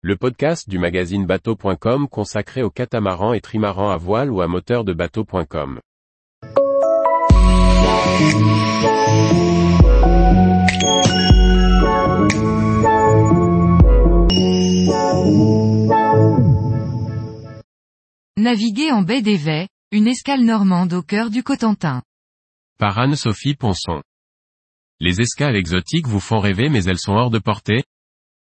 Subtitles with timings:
[0.00, 4.84] le podcast du magazine bateau.com consacré aux catamarans et trimarans à voile ou à moteur
[4.84, 5.80] de bateau.com.
[18.36, 22.02] Naviguer en baie d'Évais, une escale normande au cœur du Cotentin.
[22.78, 24.00] Par Anne-Sophie Ponson.
[25.00, 27.82] Les escales exotiques vous font rêver mais elles sont hors de portée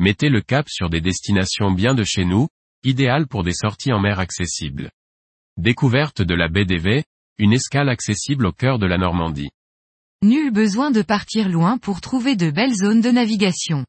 [0.00, 2.48] Mettez le cap sur des destinations bien de chez nous,
[2.84, 4.90] idéales pour des sorties en mer accessibles.
[5.56, 7.04] Découverte de la baie d'Évais,
[7.38, 9.50] une escale accessible au cœur de la Normandie.
[10.22, 13.84] Nul besoin de partir loin pour trouver de belles zones de navigation.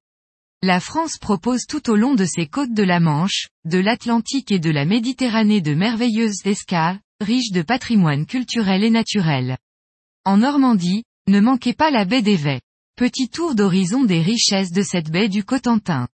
[0.62, 4.60] La France propose tout au long de ses côtes de la Manche, de l'Atlantique et
[4.60, 9.58] de la Méditerranée de merveilleuses escales, riches de patrimoine culturel et naturel.
[10.26, 12.62] En Normandie, ne manquez pas la baie d'Évais.
[13.00, 16.10] Petit tour d'horizon des richesses de cette baie du Cotentin.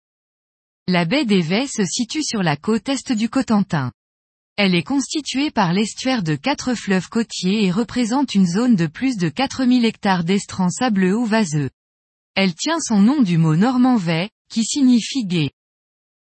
[0.87, 3.91] La baie d'Évais se situe sur la côte est du Cotentin.
[4.55, 9.17] Elle est constituée par l'estuaire de quatre fleuves côtiers et représente une zone de plus
[9.17, 11.71] de 4000 hectares d'estrans sableux ou vaseux.
[12.35, 15.49] Elle tient son nom du mot normand vais, qui signifie gai.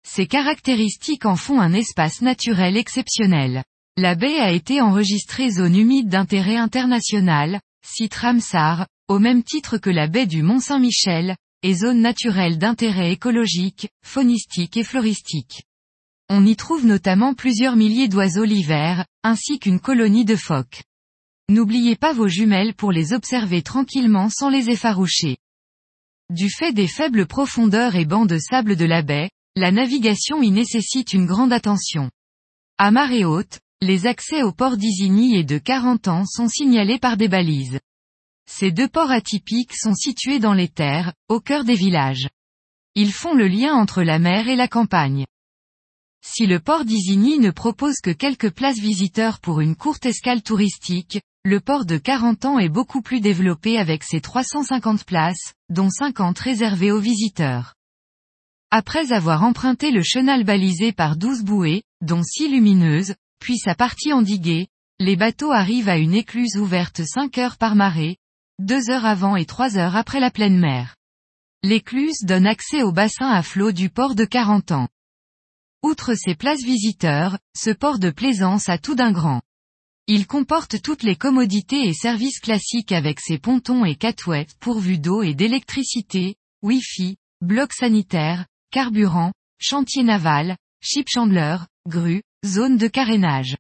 [0.07, 3.63] Ces caractéristiques en font un espace naturel exceptionnel.
[3.97, 9.89] La baie a été enregistrée zone humide d'intérêt international, site Ramsar, au même titre que
[9.89, 15.63] la baie du Mont-Saint-Michel, et zone naturelle d'intérêt écologique, faunistique et floristique.
[16.29, 20.83] On y trouve notamment plusieurs milliers d'oiseaux l'hiver, ainsi qu'une colonie de phoques.
[21.49, 25.37] N'oubliez pas vos jumelles pour les observer tranquillement sans les effaroucher.
[26.31, 30.49] Du fait des faibles profondeurs et bancs de sable de la baie, la navigation y
[30.49, 32.09] nécessite une grande attention.
[32.79, 37.17] À marée haute, les accès au port d'Isigny et de 40 ans sont signalés par
[37.17, 37.79] des balises.
[38.47, 42.29] Ces deux ports atypiques sont situés dans les terres, au cœur des villages.
[42.95, 45.25] Ils font le lien entre la mer et la campagne.
[46.25, 51.21] Si le port d'Isigny ne propose que quelques places visiteurs pour une courte escale touristique,
[51.43, 56.39] le port de 40 ans est beaucoup plus développé avec ses 350 places, dont 50
[56.39, 57.75] réservées aux visiteurs.
[58.71, 64.11] Après avoir emprunté le chenal balisé par 12 bouées, dont 6 lumineuses, puis sa partie
[64.11, 64.67] endiguée,
[64.99, 68.17] les bateaux arrivent à une écluse ouverte 5 heures par marée,
[68.59, 70.95] deux heures avant et trois heures après la pleine mer.
[71.61, 74.87] L'écluse donne accès au bassin à flot du port de 40 ans.
[75.83, 79.41] Outre ses places visiteurs, ce port de plaisance a tout d'un grand.
[80.07, 85.21] Il comporte toutes les commodités et services classiques avec ses pontons et catouettes pourvus d'eau
[85.23, 93.57] et d'électricité, Wi-Fi, blocs sanitaires, carburant, chantier naval, ship chandler, grue, zone de carénage.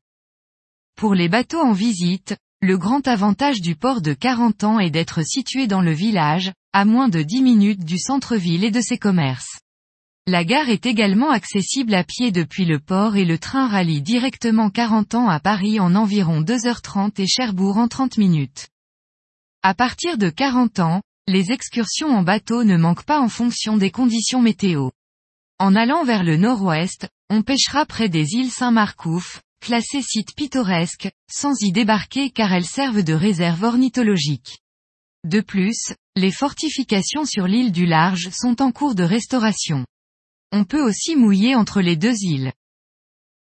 [0.95, 5.21] Pour les bateaux en visite, le grand avantage du port de 40 ans est d'être
[5.21, 9.59] situé dans le village, à moins de 10 minutes du centre-ville et de ses commerces.
[10.25, 14.71] La gare est également accessible à pied depuis le port et le train rallie directement
[14.71, 18.69] 40 ans à Paris en environ 2h30 et Cherbourg en 30 minutes.
[19.61, 23.91] À partir de 40 ans, les excursions en bateau ne manquent pas en fonction des
[23.91, 24.89] conditions météo.
[25.59, 31.59] En allant vers le nord-ouest, on pêchera près des îles Saint-Marcouf, classées sites pittoresques, sans
[31.61, 34.59] y débarquer car elles servent de réserve ornithologique.
[35.25, 39.85] De plus, les fortifications sur l'île du Large sont en cours de restauration.
[40.51, 42.53] On peut aussi mouiller entre les deux îles.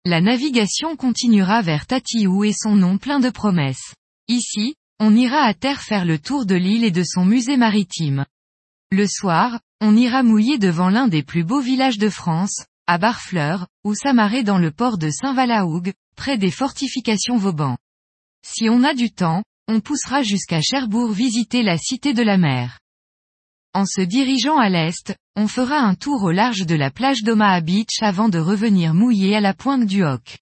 [0.05, 3.95] La navigation continuera vers Tatiou et son nom plein de promesses.
[4.29, 8.25] Ici, on ira à terre faire le tour de l'île et de son musée maritime.
[8.93, 13.67] Le soir, on ira mouiller devant l'un des plus beaux villages de France, à Barfleur,
[13.85, 17.77] ou s'amarrer dans le port de Saint-Valahougue, près des fortifications Vauban.
[18.45, 22.81] Si on a du temps, on poussera jusqu'à Cherbourg visiter la Cité de la Mer.
[23.75, 27.61] En se dirigeant à l'est, on fera un tour au large de la plage d'Omaha
[27.63, 30.39] Beach avant de revenir mouiller à la pointe du Hoc.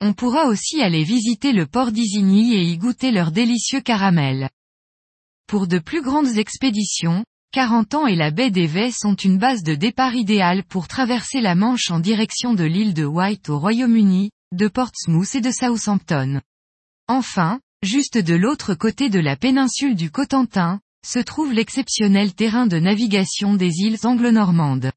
[0.00, 4.50] On pourra aussi aller visiter le port d'Isigny et y goûter leur délicieux caramel.
[5.46, 9.74] Pour de plus grandes expéditions, 40 ans et la baie d'Évais sont une base de
[9.74, 14.68] départ idéale pour traverser la Manche en direction de l'île de White au Royaume-Uni, de
[14.68, 16.42] Portsmouth et de Southampton.
[17.08, 22.78] Enfin, juste de l'autre côté de la péninsule du Cotentin, se trouve l'exceptionnel terrain de
[22.78, 24.92] navigation des îles anglo-normandes.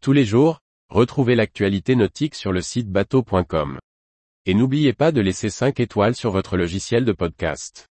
[0.00, 0.60] Tous les jours,
[0.90, 3.80] retrouvez l'actualité nautique sur le site bateau.com.
[4.46, 7.88] Et n'oubliez pas de laisser 5 étoiles sur votre logiciel de podcast.